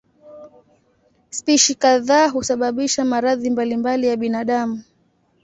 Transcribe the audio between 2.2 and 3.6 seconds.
husababisha maradhi